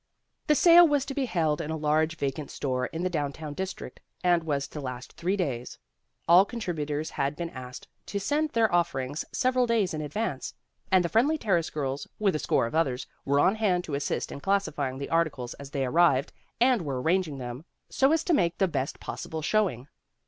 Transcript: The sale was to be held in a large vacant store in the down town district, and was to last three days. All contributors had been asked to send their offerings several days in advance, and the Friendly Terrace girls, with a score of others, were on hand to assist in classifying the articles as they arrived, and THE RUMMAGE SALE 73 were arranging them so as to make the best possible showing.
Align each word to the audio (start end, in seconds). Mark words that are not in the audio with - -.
The 0.47 0.55
sale 0.55 0.87
was 0.87 1.05
to 1.05 1.13
be 1.13 1.25
held 1.27 1.61
in 1.61 1.69
a 1.69 1.77
large 1.77 2.17
vacant 2.17 2.49
store 2.49 2.87
in 2.87 3.03
the 3.03 3.07
down 3.11 3.31
town 3.33 3.53
district, 3.53 3.99
and 4.23 4.43
was 4.43 4.67
to 4.69 4.81
last 4.81 5.13
three 5.13 5.37
days. 5.37 5.77
All 6.27 6.43
contributors 6.43 7.11
had 7.11 7.35
been 7.35 7.51
asked 7.51 7.87
to 8.07 8.19
send 8.19 8.49
their 8.49 8.73
offerings 8.73 9.23
several 9.31 9.67
days 9.67 9.93
in 9.93 10.01
advance, 10.01 10.55
and 10.91 11.05
the 11.05 11.09
Friendly 11.09 11.37
Terrace 11.37 11.69
girls, 11.69 12.07
with 12.17 12.35
a 12.35 12.39
score 12.39 12.65
of 12.65 12.73
others, 12.73 13.05
were 13.25 13.39
on 13.39 13.53
hand 13.53 13.83
to 13.83 13.93
assist 13.93 14.31
in 14.31 14.39
classifying 14.39 14.97
the 14.97 15.11
articles 15.11 15.53
as 15.59 15.69
they 15.69 15.85
arrived, 15.85 16.33
and 16.59 16.79
THE 16.81 16.85
RUMMAGE 16.85 16.87
SALE 16.87 16.87
73 16.87 16.87
were 16.95 17.01
arranging 17.03 17.37
them 17.37 17.65
so 17.91 18.11
as 18.11 18.23
to 18.23 18.33
make 18.33 18.57
the 18.57 18.67
best 18.67 18.99
possible 18.99 19.43
showing. 19.43 19.87